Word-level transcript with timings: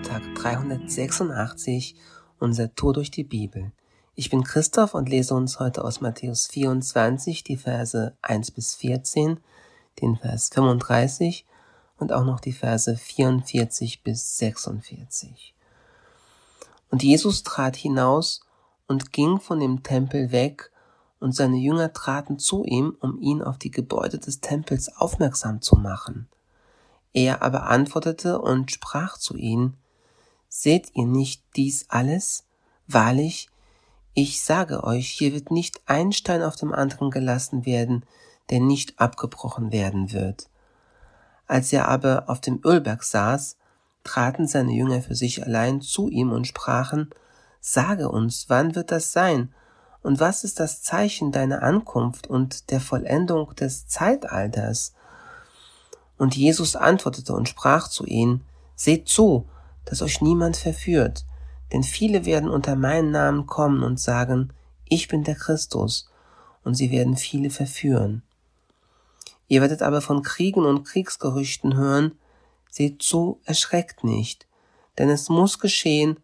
Audiotag 0.00 0.34
386, 0.34 1.94
unser 2.38 2.74
Tour 2.74 2.94
durch 2.94 3.10
die 3.10 3.24
Bibel. 3.24 3.70
Ich 4.14 4.30
bin 4.30 4.44
Christoph 4.44 4.94
und 4.94 5.10
lese 5.10 5.34
uns 5.34 5.60
heute 5.60 5.84
aus 5.84 6.00
Matthäus 6.00 6.46
24 6.46 7.44
die 7.44 7.58
Verse 7.58 8.16
1 8.22 8.50
bis 8.52 8.74
14, 8.76 9.40
den 10.00 10.16
Vers 10.16 10.48
35 10.54 11.44
und 11.98 12.14
auch 12.14 12.24
noch 12.24 12.40
die 12.40 12.54
Verse 12.54 12.96
44 12.96 14.02
bis 14.02 14.38
46. 14.38 15.54
Und 16.90 17.02
Jesus 17.02 17.42
trat 17.42 17.76
hinaus 17.76 18.40
und 18.86 19.12
ging 19.12 19.38
von 19.38 19.60
dem 19.60 19.82
Tempel 19.82 20.32
weg, 20.32 20.70
und 21.18 21.36
seine 21.36 21.58
Jünger 21.58 21.92
traten 21.92 22.38
zu 22.38 22.64
ihm, 22.64 22.96
um 23.00 23.20
ihn 23.20 23.42
auf 23.42 23.58
die 23.58 23.70
Gebäude 23.70 24.18
des 24.18 24.40
Tempels 24.40 24.96
aufmerksam 24.96 25.60
zu 25.60 25.76
machen. 25.76 26.26
Er 27.12 27.42
aber 27.42 27.64
antwortete 27.64 28.40
und 28.40 28.70
sprach 28.70 29.18
zu 29.18 29.36
ihnen, 29.36 29.76
Seht 30.52 30.90
ihr 30.94 31.06
nicht 31.06 31.44
dies 31.54 31.86
alles? 31.88 32.44
Wahrlich, 32.88 33.48
ich 34.14 34.42
sage 34.42 34.82
euch, 34.82 35.08
hier 35.08 35.32
wird 35.32 35.52
nicht 35.52 35.80
ein 35.86 36.10
Stein 36.10 36.42
auf 36.42 36.56
dem 36.56 36.72
anderen 36.72 37.12
gelassen 37.12 37.64
werden, 37.64 38.04
der 38.50 38.58
nicht 38.58 38.98
abgebrochen 38.98 39.70
werden 39.70 40.12
wird. 40.12 40.48
Als 41.46 41.72
er 41.72 41.86
aber 41.86 42.24
auf 42.26 42.40
dem 42.40 42.60
Ölberg 42.64 43.04
saß, 43.04 43.56
traten 44.02 44.48
seine 44.48 44.72
Jünger 44.72 45.02
für 45.02 45.14
sich 45.14 45.46
allein 45.46 45.80
zu 45.80 46.08
ihm 46.08 46.32
und 46.32 46.48
sprachen, 46.48 47.10
Sage 47.60 48.08
uns, 48.08 48.46
wann 48.48 48.74
wird 48.74 48.90
das 48.90 49.12
sein? 49.12 49.54
Und 50.02 50.18
was 50.18 50.42
ist 50.42 50.58
das 50.58 50.82
Zeichen 50.82 51.30
deiner 51.30 51.62
Ankunft 51.62 52.26
und 52.26 52.70
der 52.70 52.80
Vollendung 52.80 53.54
des 53.54 53.86
Zeitalters? 53.86 54.94
Und 56.18 56.36
Jesus 56.36 56.74
antwortete 56.74 57.34
und 57.34 57.48
sprach 57.48 57.86
zu 57.86 58.04
ihnen, 58.04 58.44
Seht 58.74 59.08
zu, 59.08 59.46
dass 59.90 60.02
euch 60.02 60.20
niemand 60.20 60.56
verführt, 60.56 61.26
denn 61.72 61.82
viele 61.82 62.24
werden 62.24 62.48
unter 62.48 62.76
meinen 62.76 63.10
Namen 63.10 63.46
kommen 63.46 63.82
und 63.82 63.98
sagen, 63.98 64.52
ich 64.84 65.08
bin 65.08 65.24
der 65.24 65.34
Christus, 65.34 66.08
und 66.62 66.74
sie 66.74 66.92
werden 66.92 67.16
viele 67.16 67.50
verführen. 67.50 68.22
Ihr 69.48 69.62
werdet 69.62 69.82
aber 69.82 70.00
von 70.00 70.22
Kriegen 70.22 70.64
und 70.64 70.84
Kriegsgerüchten 70.84 71.76
hören, 71.76 72.12
seht 72.70 73.02
zu, 73.02 73.40
erschreckt 73.44 74.04
nicht, 74.04 74.46
denn 74.96 75.10
es 75.10 75.28
muss 75.28 75.58
geschehen, 75.58 76.20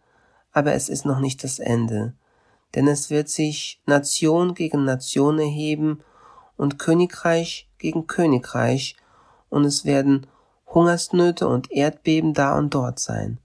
aber 0.53 0.75
es 0.75 0.89
ist 0.89 1.05
noch 1.05 1.19
nicht 1.19 1.42
das 1.42 1.58
Ende, 1.58 2.14
denn 2.77 2.86
es 2.86 3.11
wird 3.11 3.28
sich 3.28 3.80
Nation 3.84 4.55
gegen 4.55 4.84
Nation 4.84 5.41
erheben 5.41 6.05
und 6.56 6.78
Königreich 6.78 7.69
gegen 7.78 8.06
Königreich, 8.06 8.95
und 9.48 9.64
es 9.64 9.84
werden 9.84 10.28
Hungersnöte 10.69 11.48
und 11.48 11.73
Erdbeben 11.73 12.33
da 12.33 12.56
und 12.56 12.73
dort 12.73 13.01
sein. 13.01 13.39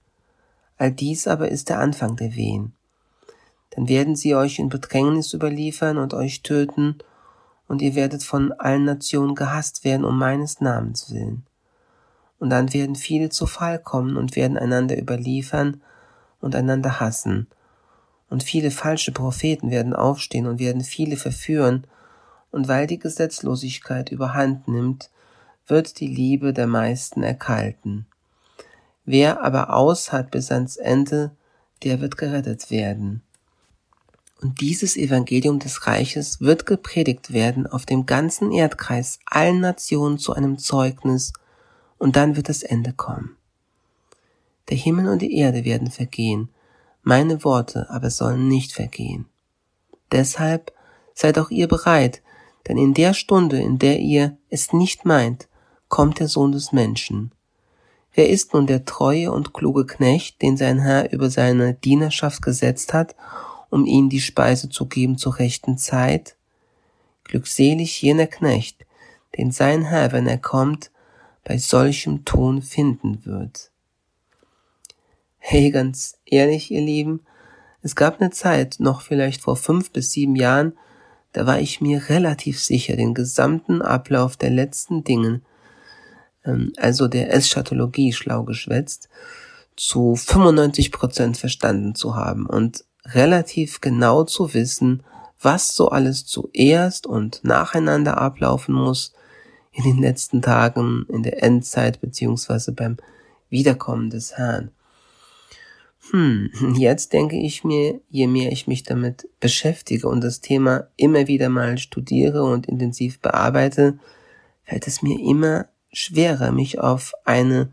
All 0.82 0.90
dies 0.90 1.28
aber 1.28 1.48
ist 1.48 1.68
der 1.68 1.78
Anfang 1.78 2.16
der 2.16 2.34
Wehen. 2.34 2.72
Dann 3.70 3.86
werden 3.86 4.16
sie 4.16 4.34
euch 4.34 4.58
in 4.58 4.68
Bedrängnis 4.68 5.32
überliefern 5.32 5.96
und 5.96 6.12
euch 6.12 6.42
töten, 6.42 6.98
und 7.68 7.80
ihr 7.82 7.94
werdet 7.94 8.24
von 8.24 8.50
allen 8.50 8.84
Nationen 8.84 9.36
gehasst 9.36 9.84
werden 9.84 10.04
um 10.04 10.18
meines 10.18 10.60
Namens 10.60 11.12
willen. 11.12 11.46
Und 12.40 12.50
dann 12.50 12.72
werden 12.72 12.96
viele 12.96 13.30
zu 13.30 13.46
Fall 13.46 13.78
kommen 13.78 14.16
und 14.16 14.34
werden 14.34 14.58
einander 14.58 14.98
überliefern 14.98 15.80
und 16.40 16.56
einander 16.56 16.98
hassen. 16.98 17.46
Und 18.28 18.42
viele 18.42 18.72
falsche 18.72 19.12
Propheten 19.12 19.70
werden 19.70 19.94
aufstehen 19.94 20.48
und 20.48 20.58
werden 20.58 20.82
viele 20.82 21.16
verführen, 21.16 21.86
und 22.50 22.66
weil 22.66 22.88
die 22.88 22.98
Gesetzlosigkeit 22.98 24.10
überhand 24.10 24.66
nimmt, 24.66 25.10
wird 25.68 26.00
die 26.00 26.08
Liebe 26.08 26.52
der 26.52 26.66
meisten 26.66 27.22
erkalten. 27.22 28.06
Wer 29.04 29.42
aber 29.42 29.74
aushat 29.74 30.30
bis 30.30 30.50
ans 30.52 30.76
Ende, 30.76 31.32
der 31.82 32.00
wird 32.00 32.16
gerettet 32.16 32.70
werden. 32.70 33.22
Und 34.40 34.60
dieses 34.60 34.96
Evangelium 34.96 35.58
des 35.58 35.86
Reiches 35.86 36.40
wird 36.40 36.66
gepredigt 36.66 37.32
werden 37.32 37.66
auf 37.66 37.86
dem 37.86 38.06
ganzen 38.06 38.50
Erdkreis 38.50 39.20
allen 39.24 39.60
Nationen 39.60 40.18
zu 40.18 40.32
einem 40.34 40.58
Zeugnis, 40.58 41.32
und 41.98 42.16
dann 42.16 42.34
wird 42.34 42.48
das 42.48 42.64
Ende 42.64 42.92
kommen. 42.92 43.36
Der 44.68 44.76
Himmel 44.76 45.08
und 45.08 45.22
die 45.22 45.36
Erde 45.36 45.64
werden 45.64 45.90
vergehen, 45.92 46.48
meine 47.02 47.44
Worte 47.44 47.88
aber 47.90 48.10
sollen 48.10 48.48
nicht 48.48 48.72
vergehen. 48.72 49.26
Deshalb 50.10 50.72
seid 51.14 51.38
auch 51.38 51.50
ihr 51.50 51.68
bereit, 51.68 52.22
denn 52.66 52.76
in 52.76 52.94
der 52.94 53.14
Stunde, 53.14 53.60
in 53.60 53.78
der 53.78 54.00
ihr 54.00 54.36
es 54.50 54.72
nicht 54.72 55.04
meint, 55.04 55.48
kommt 55.88 56.18
der 56.18 56.28
Sohn 56.28 56.52
des 56.52 56.72
Menschen. 56.72 57.32
Wer 58.14 58.28
ist 58.28 58.52
nun 58.52 58.66
der 58.66 58.84
treue 58.84 59.32
und 59.32 59.54
kluge 59.54 59.86
Knecht, 59.86 60.42
den 60.42 60.56
sein 60.56 60.78
Herr 60.78 61.12
über 61.12 61.30
seine 61.30 61.74
Dienerschaft 61.74 62.42
gesetzt 62.42 62.92
hat, 62.92 63.16
um 63.70 63.86
ihnen 63.86 64.10
die 64.10 64.20
Speise 64.20 64.68
zu 64.68 64.86
geben 64.86 65.16
zur 65.16 65.38
rechten 65.38 65.78
Zeit? 65.78 66.36
Glückselig 67.24 68.02
jener 68.02 68.26
Knecht, 68.26 68.84
den 69.38 69.50
sein 69.50 69.82
Herr, 69.82 70.12
wenn 70.12 70.26
er 70.26 70.38
kommt, 70.38 70.90
bei 71.44 71.56
solchem 71.56 72.24
Ton 72.24 72.60
finden 72.60 73.24
wird. 73.24 73.70
Hey, 75.38 75.70
ganz 75.70 76.18
ehrlich, 76.26 76.70
ihr 76.70 76.82
Lieben, 76.82 77.20
es 77.80 77.96
gab 77.96 78.20
eine 78.20 78.30
Zeit, 78.30 78.76
noch 78.78 79.00
vielleicht 79.00 79.40
vor 79.40 79.56
fünf 79.56 79.90
bis 79.90 80.12
sieben 80.12 80.36
Jahren, 80.36 80.74
da 81.32 81.46
war 81.46 81.58
ich 81.58 81.80
mir 81.80 82.10
relativ 82.10 82.62
sicher, 82.62 82.94
den 82.94 83.14
gesamten 83.14 83.80
Ablauf 83.80 84.36
der 84.36 84.50
letzten 84.50 85.02
Dingen 85.02 85.42
also 86.76 87.08
der 87.08 87.34
Eschatologie 87.34 88.12
schlau 88.12 88.44
geschwätzt, 88.44 89.08
zu 89.76 90.16
95 90.16 90.92
Prozent 90.92 91.36
verstanden 91.36 91.94
zu 91.94 92.14
haben 92.14 92.46
und 92.46 92.84
relativ 93.04 93.80
genau 93.80 94.24
zu 94.24 94.54
wissen, 94.54 95.02
was 95.40 95.74
so 95.74 95.88
alles 95.88 96.24
zuerst 96.24 97.06
und 97.06 97.40
nacheinander 97.42 98.18
ablaufen 98.18 98.74
muss 98.74 99.12
in 99.72 99.84
den 99.84 99.98
letzten 99.98 100.42
Tagen, 100.42 101.06
in 101.08 101.22
der 101.22 101.42
Endzeit 101.42 102.00
beziehungsweise 102.00 102.72
beim 102.72 102.98
Wiederkommen 103.48 104.10
des 104.10 104.36
Herrn. 104.36 104.70
Hm, 106.10 106.50
jetzt 106.76 107.12
denke 107.12 107.36
ich 107.36 107.64
mir, 107.64 108.00
je 108.10 108.26
mehr 108.26 108.52
ich 108.52 108.66
mich 108.66 108.82
damit 108.82 109.28
beschäftige 109.40 110.08
und 110.08 110.22
das 110.22 110.40
Thema 110.40 110.88
immer 110.96 111.26
wieder 111.26 111.48
mal 111.48 111.78
studiere 111.78 112.42
und 112.42 112.66
intensiv 112.66 113.20
bearbeite, 113.20 113.98
fällt 114.64 114.86
es 114.86 115.02
mir 115.02 115.18
immer 115.18 115.66
schwerer, 115.92 116.52
mich 116.52 116.80
auf 116.80 117.12
eine 117.24 117.72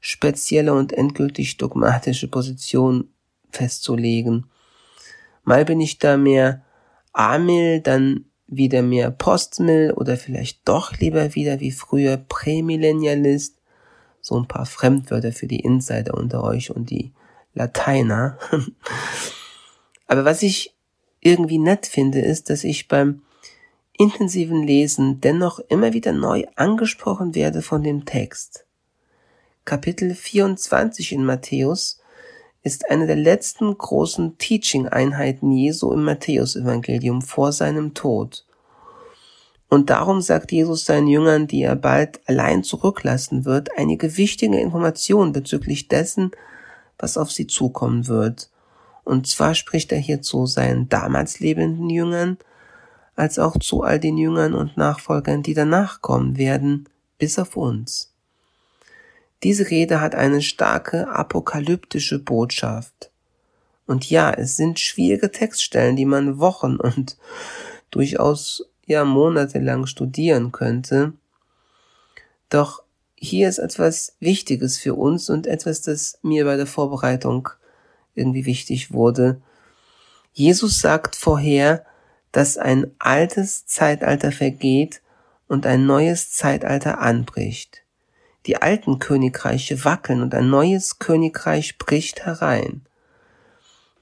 spezielle 0.00 0.74
und 0.74 0.92
endgültig 0.92 1.56
dogmatische 1.56 2.28
Position 2.28 3.08
festzulegen. 3.50 4.46
Mal 5.44 5.64
bin 5.64 5.80
ich 5.80 5.98
da 5.98 6.16
mehr 6.16 6.62
Amil, 7.12 7.80
dann 7.80 8.26
wieder 8.46 8.82
mehr 8.82 9.10
Postmill 9.10 9.92
oder 9.92 10.16
vielleicht 10.16 10.66
doch 10.68 10.96
lieber 10.98 11.34
wieder 11.34 11.60
wie 11.60 11.70
früher 11.70 12.16
Prämillennialist. 12.16 13.56
So 14.20 14.38
ein 14.38 14.48
paar 14.48 14.66
Fremdwörter 14.66 15.32
für 15.32 15.46
die 15.46 15.60
Insider 15.60 16.14
unter 16.14 16.42
euch 16.44 16.70
und 16.70 16.90
die 16.90 17.12
Lateiner. 17.54 18.38
Aber 20.06 20.24
was 20.24 20.42
ich 20.42 20.74
irgendwie 21.20 21.58
nett 21.58 21.86
finde, 21.86 22.20
ist, 22.20 22.50
dass 22.50 22.64
ich 22.64 22.88
beim 22.88 23.22
intensiven 23.98 24.62
Lesen 24.62 25.20
dennoch 25.20 25.58
immer 25.68 25.92
wieder 25.92 26.12
neu 26.12 26.44
angesprochen 26.54 27.34
werde 27.34 27.62
von 27.62 27.82
dem 27.82 28.04
Text. 28.04 28.64
Kapitel 29.64 30.14
24 30.14 31.12
in 31.12 31.24
Matthäus 31.24 32.00
ist 32.62 32.90
eine 32.90 33.06
der 33.06 33.16
letzten 33.16 33.76
großen 33.76 34.38
Teaching-Einheiten 34.38 35.50
Jesu 35.50 35.92
im 35.92 36.04
Matthäus-Evangelium 36.04 37.22
vor 37.22 37.50
seinem 37.52 37.92
Tod. 37.92 38.46
Und 39.68 39.90
darum 39.90 40.22
sagt 40.22 40.52
Jesus 40.52 40.86
seinen 40.86 41.08
Jüngern, 41.08 41.46
die 41.46 41.62
er 41.62 41.76
bald 41.76 42.20
allein 42.26 42.62
zurücklassen 42.62 43.44
wird, 43.44 43.76
einige 43.76 44.16
wichtige 44.16 44.60
Informationen 44.60 45.32
bezüglich 45.32 45.88
dessen, 45.88 46.30
was 46.98 47.18
auf 47.18 47.32
sie 47.32 47.48
zukommen 47.48 48.06
wird. 48.06 48.48
Und 49.04 49.26
zwar 49.26 49.54
spricht 49.54 49.90
er 49.90 49.98
hier 49.98 50.22
zu 50.22 50.46
seinen 50.46 50.88
damals 50.88 51.40
lebenden 51.40 51.90
Jüngern, 51.90 52.38
als 53.18 53.40
auch 53.40 53.58
zu 53.58 53.82
all 53.82 53.98
den 53.98 54.16
Jüngern 54.16 54.54
und 54.54 54.76
Nachfolgern, 54.76 55.42
die 55.42 55.52
danach 55.52 56.02
kommen 56.02 56.38
werden, 56.38 56.88
bis 57.18 57.36
auf 57.40 57.56
uns. 57.56 58.12
Diese 59.42 59.70
Rede 59.70 60.00
hat 60.00 60.14
eine 60.14 60.40
starke 60.40 61.08
apokalyptische 61.08 62.20
Botschaft. 62.20 63.10
Und 63.86 64.08
ja, 64.08 64.30
es 64.30 64.56
sind 64.56 64.78
schwierige 64.78 65.32
Textstellen, 65.32 65.96
die 65.96 66.04
man 66.04 66.38
Wochen 66.38 66.76
und 66.80 67.16
durchaus 67.90 68.64
ja 68.86 69.04
monatelang 69.04 69.86
studieren 69.86 70.52
könnte. 70.52 71.12
Doch 72.50 72.84
hier 73.16 73.48
ist 73.48 73.58
etwas 73.58 74.14
Wichtiges 74.20 74.78
für 74.78 74.94
uns 74.94 75.28
und 75.28 75.48
etwas, 75.48 75.82
das 75.82 76.20
mir 76.22 76.44
bei 76.44 76.56
der 76.56 76.66
Vorbereitung 76.68 77.48
irgendwie 78.14 78.46
wichtig 78.46 78.92
wurde. 78.92 79.42
Jesus 80.32 80.80
sagt 80.80 81.16
vorher, 81.16 81.84
dass 82.32 82.56
ein 82.58 82.90
altes 82.98 83.66
Zeitalter 83.66 84.32
vergeht 84.32 85.02
und 85.48 85.66
ein 85.66 85.86
neues 85.86 86.32
Zeitalter 86.32 87.00
anbricht. 87.00 87.82
die 88.46 88.56
alten 88.56 88.98
Königreiche 88.98 89.84
wackeln 89.84 90.22
und 90.22 90.34
ein 90.34 90.48
neues 90.48 90.98
Königreich 90.98 91.76
bricht 91.76 92.24
herein. 92.24 92.80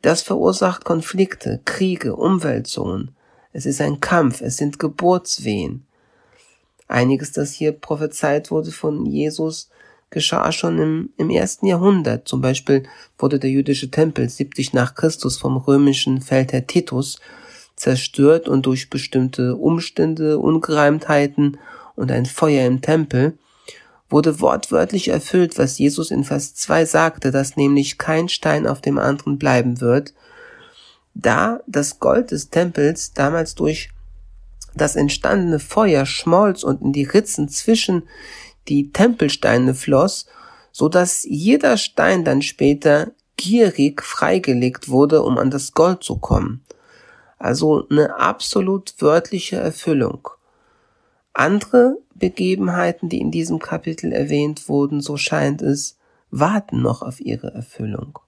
Das 0.03 0.23
verursacht 0.23 0.85
Konflikte, 0.85 1.61
Kriege, 1.65 2.15
Umwälzungen. 2.15 3.17
Es 3.53 3.67
ist 3.67 3.81
ein 3.81 3.99
Kampf, 3.99 4.41
es 4.41 4.57
sind 4.57 4.79
Geburtswehen. 4.79 5.85
Einiges, 6.87 7.33
das 7.33 7.53
hier 7.53 7.73
prophezeit 7.73 8.53
wurde 8.53 8.71
von 8.71 9.05
Jesus, 9.05 9.69
geschah 10.11 10.53
schon 10.53 10.79
im, 10.79 11.11
im 11.17 11.31
ersten 11.31 11.67
Jahrhundert. 11.67 12.29
Zum 12.29 12.41
Beispiel 12.41 12.85
wurde 13.19 13.41
der 13.41 13.51
jüdische 13.51 13.91
Tempel 13.91 14.29
70 14.29 14.75
nach 14.75 14.95
Christus 14.95 15.39
vom 15.39 15.57
römischen 15.57 16.21
Feldherr 16.21 16.69
Titus 16.69 17.19
zerstört 17.77 18.49
und 18.49 18.67
durch 18.67 18.91
bestimmte 18.91 19.57
Umstände, 19.57 20.39
Ungereimtheiten 20.39 21.59
und 21.95 22.11
ein 22.11 22.27
Feuer 22.27 22.67
im 22.67 22.81
Tempel 22.81 23.39
wurde 24.09 24.41
wortwörtlich 24.41 25.09
erfüllt, 25.09 25.59
was 25.59 25.79
Jesus 25.79 26.11
in 26.11 26.25
Vers 26.25 26.55
2 26.55 26.85
sagte, 26.85 27.31
dass 27.31 27.57
nämlich 27.57 27.99
kein 27.99 28.29
Stein 28.29 28.67
auf 28.67 28.81
dem 28.81 28.99
anderen 28.99 29.39
bleiben 29.39 29.81
wird, 29.81 30.15
da 31.15 31.61
das 31.67 31.99
Gold 31.99 32.31
des 32.31 32.51
Tempels 32.51 33.13
damals 33.13 33.55
durch 33.55 33.91
das 34.75 34.95
entstandene 34.95 35.59
Feuer 35.59 36.07
schmolz 36.07 36.63
und 36.63 36.83
in 36.83 36.93
die 36.93 37.05
Ritzen 37.05 37.49
zwischen 37.49 38.03
die 38.69 38.93
Tempelsteine 38.93 39.75
floss, 39.75 40.27
so 40.71 40.89
dass 40.89 41.25
jeder 41.25 41.77
Stein 41.79 42.25
dann 42.25 42.43
später 42.43 43.13
gierig 43.37 44.03
freigelegt 44.03 44.89
wurde, 44.89 45.23
um 45.23 45.39
an 45.39 45.51
das 45.51 45.73
Gold 45.73 46.05
zu 46.05 46.19
kommen. 46.19 46.63
Also 47.39 47.87
eine 47.89 48.19
absolut 48.19 48.95
wörtliche 48.99 49.57
Erfüllung. 49.57 50.29
Andere 51.33 51.99
Begebenheiten, 52.15 53.09
die 53.09 53.21
in 53.21 53.31
diesem 53.31 53.59
Kapitel 53.59 54.13
erwähnt 54.13 54.69
wurden, 54.69 55.01
so 55.01 55.17
scheint 55.17 55.61
es, 55.61 55.99
warten 56.31 56.81
noch 56.81 57.03
auf 57.03 57.21
ihre 57.21 57.53
Erfüllung. 57.53 58.19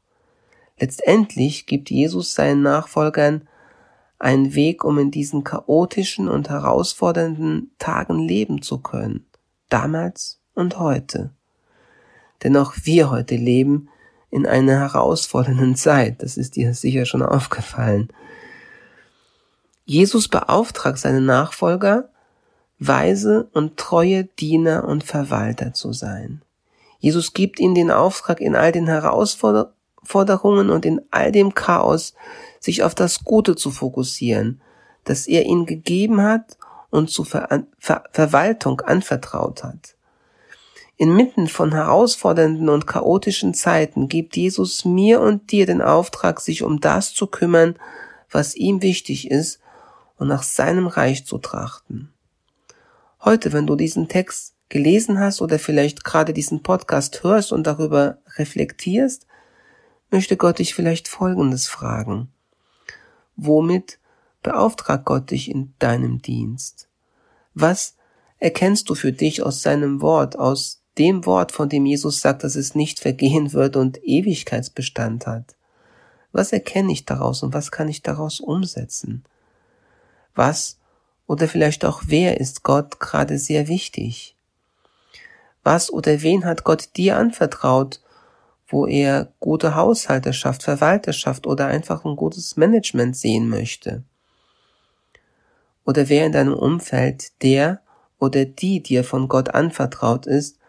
Letztendlich 0.78 1.66
gibt 1.66 1.90
Jesus 1.90 2.34
seinen 2.34 2.62
Nachfolgern 2.62 3.49
einen 4.19 4.55
Weg, 4.55 4.84
um 4.84 4.99
in 4.99 5.11
diesen 5.11 5.44
chaotischen 5.44 6.28
und 6.28 6.50
herausfordernden 6.50 7.70
Tagen 7.78 8.19
leben 8.19 8.62
zu 8.62 8.78
können, 8.78 9.26
damals 9.69 10.40
und 10.54 10.78
heute. 10.78 11.31
Denn 12.43 12.56
auch 12.56 12.75
wir 12.82 13.11
heute 13.11 13.37
leben 13.37 13.88
in 14.31 14.46
einer 14.46 14.78
herausfordernden 14.81 15.76
Zeit, 15.76 16.22
das 16.22 16.37
ist 16.37 16.56
dir 16.56 16.75
sicher 16.75 17.06
schon 17.06 17.22
aufgefallen. 17.22 18.08
Jesus 19.90 20.29
beauftragt 20.29 20.99
seine 20.99 21.23
Nachfolger, 21.23 22.11
weise 22.79 23.49
und 23.55 23.79
treue 23.79 24.25
Diener 24.25 24.85
und 24.85 25.02
Verwalter 25.02 25.73
zu 25.73 25.94
sein. 25.94 26.43
Jesus 26.99 27.32
gibt 27.32 27.58
ihnen 27.58 27.75
den 27.75 27.90
Auftrag, 27.90 28.43
in 28.43 28.55
all 28.55 28.70
den 28.70 28.87
Herausforderungen 28.87 30.69
und 30.69 30.85
in 30.85 31.00
all 31.11 31.32
dem 31.32 31.55
Chaos 31.55 32.12
sich 32.61 32.82
auf 32.82 32.94
das 32.94 33.25
Gute 33.25 33.56
zu 33.56 33.70
fokussieren, 33.70 34.61
das 35.05 35.26
er 35.26 35.46
ihnen 35.46 35.64
gegeben 35.64 36.20
hat 36.20 36.58
und 36.90 37.08
zur 37.08 37.25
Ver 37.25 37.64
Ver 37.79 38.05
Verwaltung 38.12 38.82
anvertraut 38.82 39.64
hat. 39.64 39.96
Inmitten 40.99 41.49
von 41.49 41.73
herausfordernden 41.73 42.69
und 42.69 42.87
chaotischen 42.87 43.55
Zeiten 43.55 44.08
gibt 44.08 44.37
Jesus 44.37 44.85
mir 44.85 45.23
und 45.23 45.50
dir 45.50 45.64
den 45.64 45.81
Auftrag, 45.81 46.40
sich 46.40 46.62
um 46.62 46.79
das 46.79 47.14
zu 47.14 47.26
kümmern, 47.26 47.76
was 48.31 48.55
ihm 48.55 48.82
wichtig 48.82 49.31
ist 49.31 49.61
und 50.18 50.28
nach 50.28 50.42
seinem 50.42 50.86
Reich 50.86 51.24
zu 51.24 51.38
trachten. 51.38 52.12
Heute, 53.20 53.52
wenn 53.52 53.66
du 53.66 53.76
diesen 53.76 54.08
Text 54.08 54.54
gelesen 54.68 55.18
hast 55.18 55.40
oder 55.40 55.58
vielleicht 55.58 56.04
gerade 56.04 56.32
diesen 56.32 56.62
Podcast 56.62 57.22
hörst 57.22 57.52
und 57.52 57.66
darüber 57.66 58.18
reflektierst, 58.36 59.26
möchte 60.10 60.36
Gott 60.36 60.58
dich 60.58 60.74
vielleicht 60.74 61.08
Folgendes 61.08 61.66
fragen. 61.68 62.30
Womit 63.36 63.98
beauftragt 64.42 65.04
Gott 65.04 65.30
dich 65.30 65.50
in 65.50 65.74
deinem 65.78 66.22
Dienst? 66.22 66.88
Was 67.54 67.96
erkennst 68.38 68.88
du 68.88 68.94
für 68.94 69.12
dich 69.12 69.42
aus 69.42 69.62
seinem 69.62 70.00
Wort, 70.00 70.38
aus 70.38 70.82
dem 70.96 71.26
Wort, 71.26 71.52
von 71.52 71.68
dem 71.68 71.86
Jesus 71.86 72.20
sagt, 72.20 72.44
dass 72.44 72.56
es 72.56 72.74
nicht 72.74 73.00
vergehen 73.00 73.52
wird 73.52 73.76
und 73.76 74.02
Ewigkeitsbestand 74.02 75.26
hat? 75.26 75.56
Was 76.32 76.52
erkenne 76.52 76.92
ich 76.92 77.04
daraus 77.04 77.42
und 77.42 77.54
was 77.54 77.70
kann 77.70 77.88
ich 77.88 78.02
daraus 78.02 78.40
umsetzen? 78.40 79.24
Was 80.38 80.79
oder 81.26 81.49
vielleicht 81.49 81.85
auch 81.85 82.02
wer 82.06 82.38
ist 82.38 82.62
Gott 82.62 83.00
gerade 83.00 83.38
sehr 83.38 83.67
wichtig? 83.67 84.37
Was 85.64 85.93
oder 85.93 86.23
wen 86.23 86.44
hat 86.44 86.62
Gott 86.62 86.90
dir 86.96 87.17
anvertraut, 87.17 88.00
wo 88.69 88.87
er 88.87 89.32
gute 89.40 89.75
Haushalterschaft, 89.75 90.62
Verwalterschaft 90.62 91.49
oder 91.49 91.67
einfach 91.67 92.05
ein 92.05 92.14
gutes 92.14 92.56
Management 92.56 93.17
sehen 93.17 93.49
möchte? 93.49 94.05
Oder 95.85 96.08
wer 96.08 96.25
in 96.25 96.32
deinem 96.32 96.55
Umfeld, 96.55 97.43
der 97.43 97.81
oder 98.20 98.44
die 98.44 98.81
dir 98.81 99.02
von 99.02 99.26
Gott 99.26 99.56
anvertraut 99.56 100.25
ist, 100.26 100.61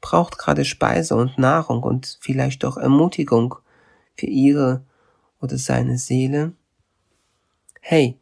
braucht 0.00 0.38
gerade 0.38 0.64
Speise 0.64 1.16
und 1.16 1.38
Nahrung 1.38 1.82
und 1.82 2.18
vielleicht 2.20 2.64
auch 2.64 2.76
Ermutigung 2.76 3.56
für 4.16 4.26
ihre 4.26 4.84
oder 5.40 5.58
seine 5.58 5.98
Seele? 5.98 6.52
Hey, 7.80 8.16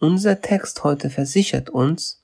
unser 0.00 0.40
Text 0.40 0.82
heute 0.82 1.10
versichert 1.10 1.70
uns, 1.70 2.22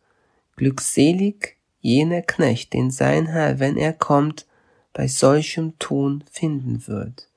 glückselig 0.57 1.57
jener 1.81 2.23
Knecht, 2.23 2.73
den 2.73 2.91
sein 2.91 3.27
Herr, 3.27 3.61
wenn 3.61 3.77
er 3.77 3.93
kommt, 3.93 4.47
bei 4.93 5.07
solchem 5.07 5.79
Tun 5.79 6.25
finden 6.31 6.89
wird. 6.89 7.29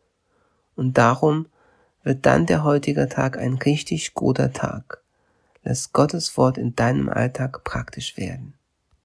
Und 0.75 0.97
darum 0.97 1.47
wird 2.03 2.25
dann 2.25 2.45
der 2.45 2.63
heutige 2.63 3.09
Tag 3.09 3.37
ein 3.37 3.55
richtig 3.55 4.13
guter 4.13 4.53
Tag. 4.53 5.03
Lass 5.63 5.91
Gottes 5.91 6.37
Wort 6.37 6.57
in 6.57 6.75
deinem 6.75 7.09
Alltag 7.09 7.63
praktisch 7.65 8.17
werden. 8.17 8.53